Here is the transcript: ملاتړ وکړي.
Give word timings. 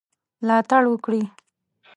ملاتړ 0.41 0.83
وکړي. 0.89 1.21